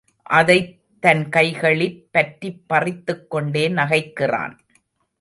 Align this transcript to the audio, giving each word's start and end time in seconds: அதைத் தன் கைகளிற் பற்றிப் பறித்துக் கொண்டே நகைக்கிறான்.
அதைத் 0.23 0.79
தன் 0.99 1.29
கைகளிற் 1.29 2.07
பற்றிப் 2.11 2.63
பறித்துக் 2.67 3.29
கொண்டே 3.29 3.69
நகைக்கிறான். 3.69 4.57